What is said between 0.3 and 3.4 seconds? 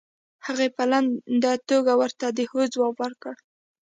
هغې په لنډه توګه ورته د هو ځواب ورکړ.